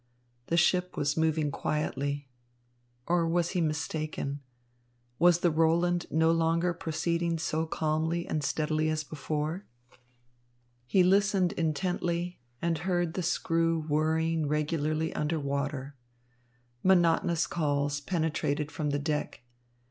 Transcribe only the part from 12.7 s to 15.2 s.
heard the screw whirring regularly